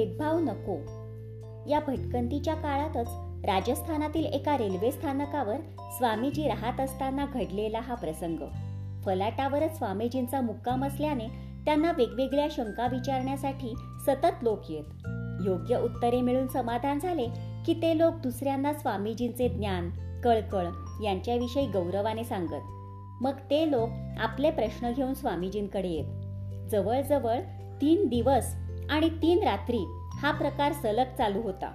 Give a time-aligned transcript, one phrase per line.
[0.00, 0.76] भेदभाव नको.
[1.70, 3.08] या भटकंतीच्या काळातच
[3.44, 8.36] राजस्थानातील एका रेल्वे स्थानकावर स्वामीजी राहत असताना घडलेला हा प्रसंग.
[9.04, 11.28] फलाटावरच स्वामीजींचा मुक्काम असल्याने
[11.64, 13.74] त्यांना वेगवेगळ्या शंका विचारण्यासाठी
[14.06, 14.84] सतत लोक येत.
[15.44, 17.26] योग्य उत्तरे मिळून समाधान झाले
[17.66, 19.90] की ते लोक दुसऱ्यांना स्वामीजींचे ज्ञान
[20.24, 20.66] कळकळ
[21.04, 22.62] यांच्याविषयी गौरवाने सांगत.
[23.22, 23.88] मग ते लोक
[24.20, 26.06] आपले प्रश्न घेऊन स्वामीजींकडे येत.
[26.70, 27.40] जवळजवळ
[27.80, 28.54] तीन दिवस
[28.90, 29.78] आणि तीन रात्री
[30.22, 31.72] हा प्रकार सलग चालू होता.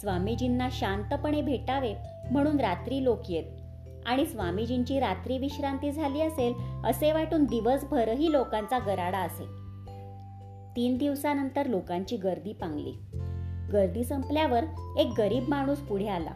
[0.00, 1.94] स्वामीजींना शांतपणे भेटावे
[2.30, 3.44] म्हणून रात्री लोक येत.
[4.06, 9.44] आणि स्वामीजींची रात्री विश्रांती झाली असेल असे वाटून दिवसभरही लोकांचा गराडा असे.
[10.76, 12.92] तीन दिवसानंतर लोकांची गर्दी पांगली.
[13.72, 14.64] गर्दी संपल्यावर
[14.98, 16.30] एक गरीब माणूस पुढे आला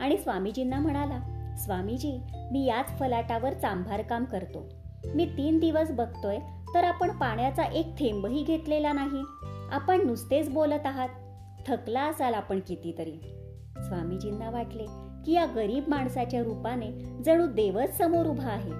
[0.00, 2.20] आणि स्वामीजींना म्हणाला स्वामीजी
[2.52, 4.68] मी याच फलाटावर चांभार काम करतो.
[5.14, 6.38] मी तीन दिवस बघतोय
[6.74, 9.22] तर आपण पाण्याचा एक थेंबही घेतलेला नाही.
[9.72, 11.08] आपण नुसतेच बोलत आहात.
[11.66, 13.12] थकला असाल आपण कितीतरी.
[13.82, 14.84] स्वामीजींना वाटले
[15.24, 16.90] की या गरीब माणसाच्या रूपाने
[17.24, 18.70] जणू देवच समोर उभा आहे.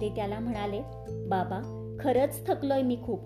[0.00, 0.80] ते त्याला म्हणाले
[1.28, 1.60] बाबा
[2.00, 3.20] खरंच थकलोय मी खूप.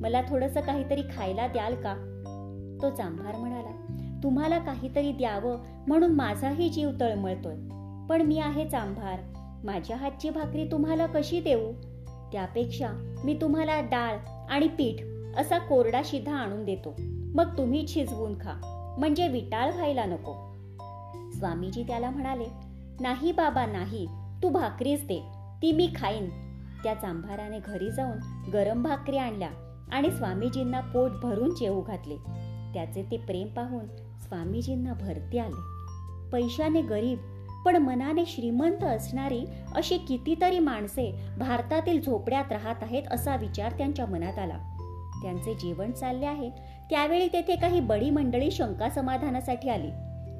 [0.00, 1.94] मला थोडस काहीतरी खायला द्याल का?
[2.82, 3.70] तो चांभार म्हणाला
[4.22, 7.56] तुम्हाला काहीतरी द्यावं म्हणून माझाही जीव तळमळतोय.
[8.08, 9.20] पण मी आहे चांभार
[9.64, 11.72] माझ्या हातची भाकरी तुम्हाला कशी देऊ?
[12.32, 14.16] त्यापेक्षा मी तुम्हाला डाळ
[14.50, 16.94] आणि पीठ असा कोरडा शिधा आणून देतो.
[17.34, 18.70] मग तुम्ही शिजवून खा.
[18.98, 20.32] म्हणजे विटाळ व्हायला नको.
[21.32, 22.44] स्वामीजी त्याला म्हणाले
[23.00, 24.08] नाही बाबा नाही.
[24.42, 25.20] तू भाकरीच दे.
[25.62, 26.28] ती मी खाईन.
[26.82, 29.50] त्या चांभाराने घरी जाऊन गरम भाकरी आणल्या
[29.92, 32.16] आणि स्वामीजींना पोट भरून जेवू घातले.
[32.74, 33.86] त्याचे ते प्रेम पाहून
[34.20, 35.74] स्वामीजींना भरती आले.
[36.32, 37.18] पैशाने गरीब
[37.66, 44.38] पण मनाने श्रीमंत असणारी अशी कितीतरी माणसे भारतातील झोपड्यात राहत आहेत असा विचार त्यांच्या मनात
[44.38, 44.73] आला.
[45.24, 46.50] त्यांचे जेवण चालले आहे.
[46.90, 49.90] त्यावेळी तेथे काही बडी मंडळी शंका समाधानासाठी आली.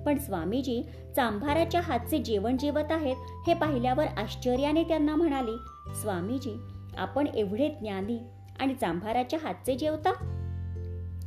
[0.06, 0.82] पण स्वामीजी
[1.16, 3.16] चांभाराच्या हातचे जेवण जेवत आहेत
[3.46, 5.56] हे पाहिल्यावर आश्चर्याने त्यांना म्हणाले
[5.94, 6.56] स्वामीजी
[6.98, 8.18] आपण एवढे ज्ञानी
[8.60, 10.12] आणि चांभाराच्या हातचे जेवता?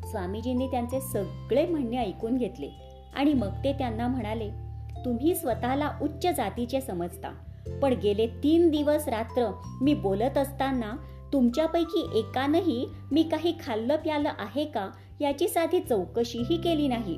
[0.06, 2.70] स्वामीजींनी त्यांचे सगळे म्हणणे ऐकून घेतले
[3.16, 4.50] आणि मग ते त्यांना म्हणाले
[5.06, 7.34] तुम्ही स्वतःला उच्च जातीचे समजता.
[7.82, 9.52] पण गेले तीन दिवस रात्र
[9.82, 10.96] मी बोलत असताना
[11.34, 14.90] तुमच्यापैकी एकानंही मी काही खाल्लं प्यालं आहे का
[15.22, 17.18] याची साधी चौकशीही केली नाही.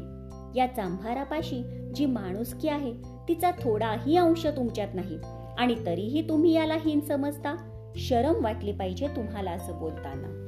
[0.56, 1.64] या चांभारापाशी
[1.96, 2.94] जी माणुसकी आहे
[3.28, 5.18] तिचा थोडाही अंश तुमच्यात नाही.
[5.58, 7.56] आणि तरीही तुम्ही याला हीन समजता?
[7.96, 10.46] शरम वाटली पाहिजे तुम्हाला असं बोलताना.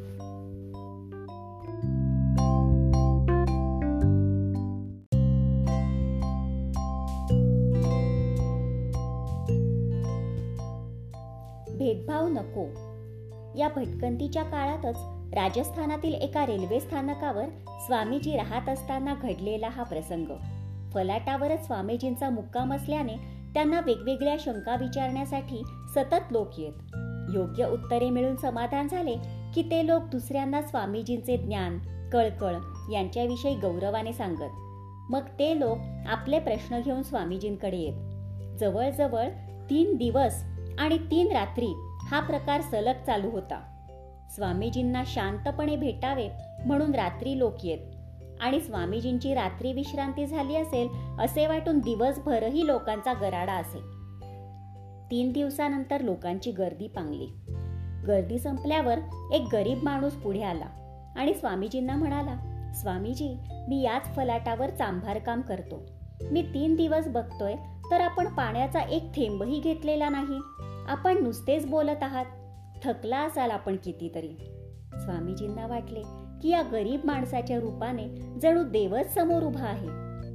[11.78, 12.91] भेदभाव नको.
[13.57, 14.97] या भटकंतीच्या काळातच
[15.34, 20.25] राजस्थानातील एका रेल्वे स्थानकावर स्वामीजी राहत असताना घडलेला हा प्रसंग.
[20.94, 23.13] फलाटावरच स्वामीजींचा मुक्काम असल्याने
[23.53, 25.63] त्यांना वेगवेगळ्या शंका विचारण्यासाठी
[25.95, 26.73] सतत लोक येत.
[27.34, 29.16] योग्य उत्तरे मिळून समाधान झाले
[29.56, 31.79] की ते लोक दुसऱ्यांना स्वामीजींचे ज्ञान
[32.13, 32.56] कळकळ
[32.91, 34.51] यांच्याविषयी गौरवाने सांगत.
[35.11, 37.94] मग ते लोक आपले प्रश्न घेऊन स्वामीजींकडे येत.
[38.57, 39.28] जवळजवळ
[39.69, 40.44] तीन दिवस
[40.79, 41.73] आणि तीन रात्री
[42.11, 43.61] हा प्रकार सलग चालू होता.
[44.29, 46.29] स्वामीजींना शांतपणे भेटावे
[46.66, 47.79] म्हणून रात्री लोक येत.
[48.41, 50.88] आणि स्वामीजींची रात्री विश्रांती झाली असेल
[51.19, 53.79] असे वाटून दिवसभरही लोकांचा गराडा असे.
[55.11, 57.27] तीन दिवसानंतर लोकांची गर्दी पांगली.
[58.07, 58.97] गर्दी संपल्यावर
[59.33, 60.66] एक गरीब माणूस पुढे आला
[61.16, 62.35] आणि स्वामीजींना म्हणाला
[62.75, 65.81] स्वामीजी मी याच फलाटावर चांभार काम करतो.
[66.31, 67.55] मी तीन दिवस बघतोय
[67.91, 70.39] तर आपण पाण्याचा एक थेंबही घेतलेला नाही.
[70.87, 72.25] आपण नुसतेच बोलत आहात.
[72.83, 74.29] थकला असाल आपण कितीतरी.
[74.99, 76.01] स्वामीजींना वाटले
[76.41, 78.07] की या गरीब माणसाच्या रूपाने
[78.41, 79.87] जणू देवच समोर उभा आहे.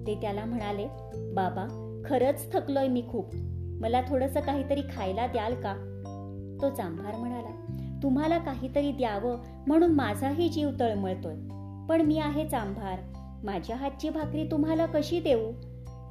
[0.07, 0.87] ते त्याला म्हणाले
[1.35, 3.35] बाबा खरंच थकलोय मी खूप.
[3.81, 5.75] मला थोडंसं काहीतरी खायला द्याल का?
[6.63, 11.35] तो चांभार म्हणाला तुम्हाला काहीतरी द्यावं म्हणून माझाही जीव तळमळतोय.
[11.89, 12.99] पण मी आहे चांभार
[13.45, 15.53] माझ्या हातची भाकरी तुम्हाला कशी देऊ?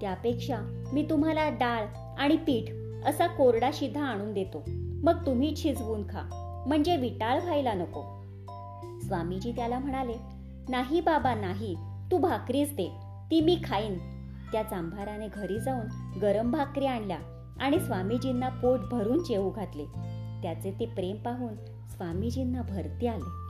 [0.02, 1.86] त्यापेक्षा मी तुम्हाला डाळ
[2.18, 4.64] आणि पीठ असा कोरडा शिधा आणून देतो.
[5.04, 6.30] मग तुम्ही शिजवून खा.
[6.68, 8.02] म्हणजे विटाळ व्हायला नको.
[9.02, 10.14] स्वामीजी त्याला म्हणाले
[10.70, 11.76] नाही बाबा नाही.
[12.12, 12.92] तू भाकरीच दे.
[13.32, 13.98] ती मी खाईन.
[14.52, 17.18] त्या चांभाराने घरी जाऊन गरम भाकरी आणल्या
[17.60, 19.86] आणि स्वामीजींना पोट भरून जेवू घातले.
[20.44, 21.56] त्याचे ते प्रेम पाहून
[21.90, 23.46] स्वामीजींना भरती आले.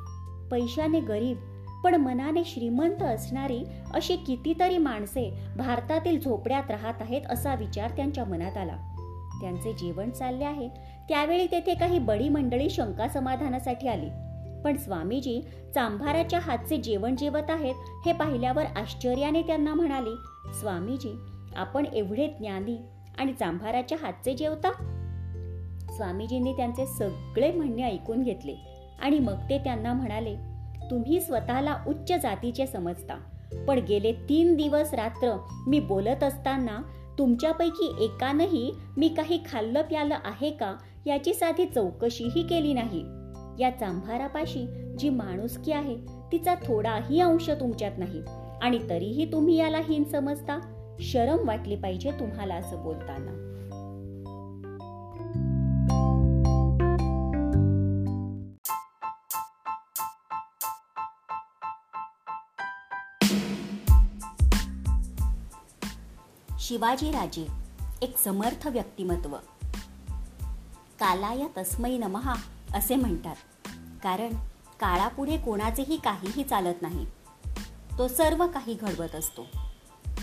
[0.51, 1.37] पैशाने गरीब
[1.83, 3.63] पण मनाने श्रीमंत असणारी
[3.93, 8.91] अशी कितीतरी माणसे भारतातील झोपड्यात राहत आहेत असा विचार त्यांच्या मनात आला.
[9.41, 10.67] त्यांचे जेवण चालले आहे.
[11.09, 14.09] त्यावेळी तेथे काही बडी मंडळी शंका समाधानासाठी आली.
[14.63, 15.41] पण स्वामीजी
[15.75, 20.15] चांभाराच्या हातचे जेवण जेवत आहेत हे पाहिल्यावर आश्चर्याने त्यांना म्हणाले
[20.53, 21.15] स्वामीजी
[21.55, 22.77] आपण एवढे ज्ञानी
[23.17, 24.71] आणि चांभाराच्या हातचे जेवता?
[25.91, 28.55] स्वामीजींनी त्यांचे सगळे म्हणणे ऐकून घेतले
[29.01, 30.35] आणि मग ते त्यांना म्हणाले
[30.91, 33.19] तुम्ही स्वतःला उच्च जातीचे समजता.
[33.67, 36.81] पण गेले तीन दिवस रात्र मी बोलत असताना
[37.19, 40.75] तुमच्यापैकी एकानंही मी काही खाल्लं प्यालं आहे का
[41.05, 43.03] याची साधी चौकशीही केली नाही.
[43.63, 45.95] या चांभारापाशी जी माणुसकी आहे
[46.31, 48.21] तिचा थोडाही अंश तुमच्यात नाही.
[48.61, 50.59] आणि तरीही तुम्ही याला हीन समजता?
[50.99, 53.54] शरम वाटली पाहिजे तुम्हाला असं बोलताना.
[66.67, 67.47] शिवाजीराजे
[68.01, 69.35] एक समर्थ व्यक्तिमत्व.
[70.99, 72.33] कालाय तस्मै नमहा
[72.73, 73.35] असे म्हणतात.
[74.03, 74.33] कारण
[74.79, 77.05] काळापुढे कोणाचेही काहीही चालत नाही.
[77.97, 79.45] तो सर्व काही घडवत असतो.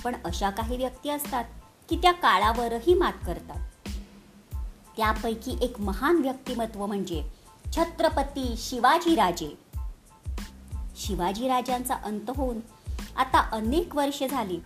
[0.04, 1.44] पण अशा काही व्यक्ती असतात
[1.88, 3.88] की त्या काळावरही मात करतात.
[4.96, 7.30] त्यापैकी एक महान व्यक्तिमत्व म्हणजे
[7.76, 9.58] छत्रपती शिवाजीराजे
[10.96, 12.60] शिवाजीराजांचा अंत होऊन
[13.16, 14.60] आता अनेक वर्षे झाली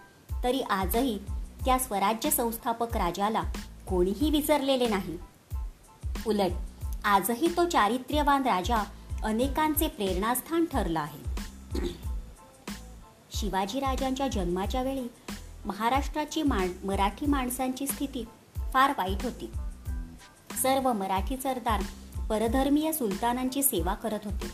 [0.44, 1.18] तरी आजही
[1.66, 3.42] त्या स्वराज्य संस्थापक राजाला
[3.88, 5.18] कोणीही विसरलेले नाही.
[6.26, 6.50] उलट
[7.04, 8.84] आजही तो चारित्र्यवान राजा
[9.24, 11.18] अनेकांचे प्रेरणास्थान ठरला आहे.
[13.32, 15.06] शिवाजीराजांच्या जन्माच्या वेळी
[15.64, 18.24] महाराष्ट्राची मान मराठी माणसांची स्थिती
[18.72, 19.50] फार वाईट होती.
[20.62, 21.82] सर्व मराठी सरदार
[22.30, 24.50] परधर्मीय सुलतानांची सेवा करत होते.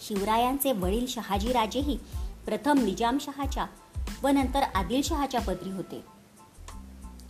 [0.00, 1.98] शिवरायांचे वडील शहाजीराजेही
[2.44, 3.66] प्रथम निजामशहाच्या
[4.22, 6.04] व नंतर आदिलशहाच्या पदरी होते.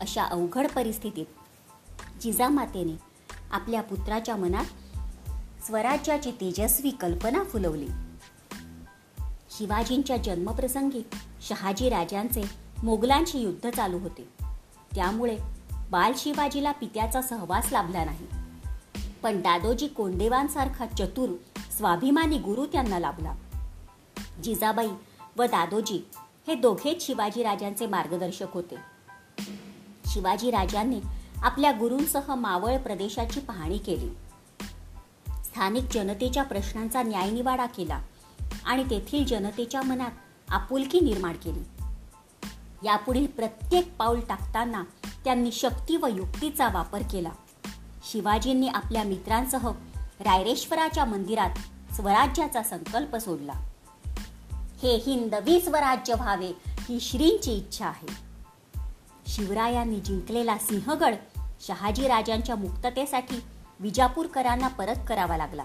[0.00, 1.26] अशा अवघड परिस्थितीत
[2.22, 2.92] जिजामातेने
[3.50, 4.64] आपल्या पुत्राच्या मनात
[5.64, 7.88] स्वराज्याची तेजस्वी कल्पना फुलवली.
[9.50, 11.02] शिवाजींच्या जन्मप्रसंगी
[11.48, 12.42] शहाजी राजांचे
[12.82, 14.28] मोगलांशी युद्ध चालू होते.
[14.94, 15.38] त्यामुळे
[15.90, 18.26] बाल शिवाजीला पित्याचा सहवास लाभला नाही.
[19.22, 21.28] पण दादोजी कोंडेवांसारखा चतुर
[21.76, 23.34] स्वाभिमानी गुरु त्यांना लाभला.
[24.44, 24.88] जिजाबाई
[25.36, 26.08] व दादोजी
[26.50, 28.76] हे दोघेच शिवाजी राजांचे मार्गदर्शक होते.
[30.06, 31.00] शिवाजी राजांनी
[31.42, 34.08] आपल्या गुरूंसह मावळ प्रदेशाची पाहणी केली.
[35.44, 38.02] स्थानिक जनतेच्या प्रश्नांचा न्यायनिवाडा केला
[38.64, 40.10] आणि तेथील जनतेच्या मनात
[40.48, 41.62] आपुलकी निर्माण केली.
[42.84, 44.84] यापुढील प्रत्येक पाऊल टाकताना
[45.24, 47.30] त्यांनी शक्ती व युक्तीचा वापर केला.
[48.10, 49.70] शिवाजींनी आपल्या मित्रांसह
[50.20, 51.50] रायरेश्वराच्या मंदिरात
[51.94, 53.52] स्वराज्याचा संकल्प सोडला.
[54.82, 58.06] हे हिंदवी स्वराज्य व्हावे ही श्रींची इच्छा आहे.
[59.26, 61.14] शिवरायांनी जिंकलेला सिंहगड
[61.66, 63.42] शहाजी राजांच्या मुक्ततेसाठी
[63.80, 65.64] विजापूरकरांना परत करावा लागला.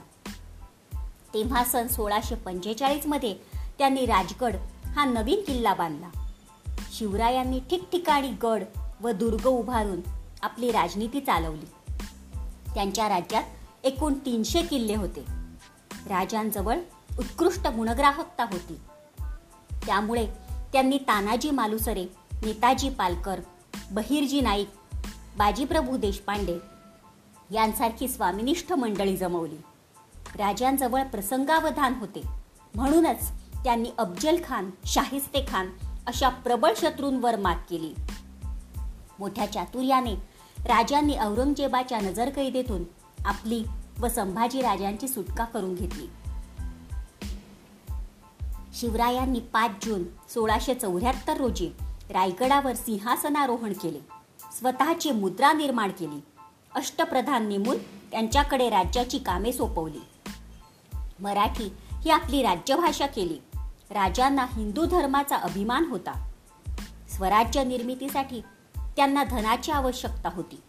[1.33, 3.35] तेव्हा सन सोळाशे पंचेचाळीसमध्ये
[3.77, 6.09] त्यांनी राजगड हा नवीन किल्ला बांधला.
[6.94, 8.63] शिवरायांनी ठिकठिकाणी गड
[9.01, 10.01] व दुर्ग उभारून
[10.41, 11.94] आपली राजनीती चालवली.
[12.73, 13.44] त्यांच्या राज्यात
[13.83, 15.25] एकूण तीनशे किल्ले होते.
[16.09, 16.77] राजांजवळ
[17.19, 18.79] उत्कृष्ट गुणग्राहकता होती.
[19.86, 20.28] त्यामुळे
[20.74, 22.04] त्यांनी तानाजी मालुसरे
[22.34, 23.40] नेताजी पालकर
[23.92, 24.70] बहिरजी नाईक
[25.38, 26.58] बाजीप्रभू देशपांडे
[27.52, 29.56] यांसारखी स्वामिनिष्ठ मंडळी जमवली.
[30.38, 32.24] राजांजवळ प्रसंगावधान होते.
[32.75, 33.32] म्हणूनच
[33.63, 35.70] त्यांनी अफजल खान शाहिस्ते खान
[36.08, 37.94] अशा प्रबळ शत्रूंवर मात केली.
[39.20, 40.13] मोठ्या चातुर्याने
[40.58, 42.84] राजांनी औरंगजेबाच्या नजरकैदेतून
[43.25, 43.63] आपली
[44.00, 46.08] व संभाजी राजांची सुटका करून घेतली.
[48.75, 51.70] शिवरायांनी पाच जून सोळाशे चौऱ्याहत्तर रोजी
[52.10, 54.00] रायगडावर सिंहासनारोहण केले.
[54.58, 56.20] स्वतःची मुद्रा निर्माण केली.
[56.75, 57.77] अष्टप्रधान नेमून
[58.12, 60.29] त्यांच्याकडे राज्याची कामे सोपवली.
[61.20, 63.38] मराठी ही आपली राज्यभाषा केली.
[63.89, 66.32] राजांना हिंदू धर्माचा अभिमान होता.
[67.10, 68.41] स्वराज्य निर्मितीसाठी
[68.77, 70.62] त्यांना धनाची आवश्यकता होती.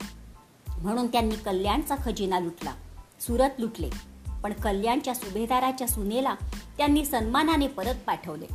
[0.78, 2.72] म्हणून त्यांनी कल्याणचा खजिना लुटला.
[3.20, 4.15] सुरत लुटले.
[4.46, 6.34] पण कल्याणच्या सुभेदाराच्या सुनेला
[6.76, 8.46] त्यांनी सन्मानाने परत पाठवले.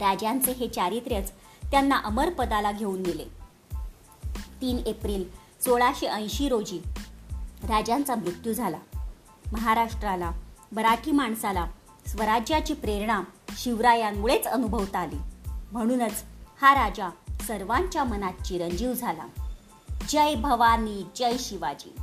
[0.00, 1.32] राजांचे हे चारित्र्यच
[1.70, 3.24] त्यांना अमर पदाला घेऊन नेले.
[4.60, 5.28] तीन एप्रिल
[5.64, 6.78] सोळाशे ऐंशी रोजी
[7.62, 8.78] राजांचा मृत्यू झाला.
[9.52, 10.30] महाराष्ट्राला
[10.72, 11.66] मराठी माणसाला
[12.06, 13.22] स्वराज्याची प्रेरणा
[13.58, 15.48] शिवरायांमुळेच अनुभवता आली.
[15.72, 16.24] म्हणूनच
[16.60, 17.08] हा राजा
[17.46, 19.24] सर्वांच्या मनात चिरंजीव झाला.
[20.08, 21.94] जय भवानी जय शिवाजी.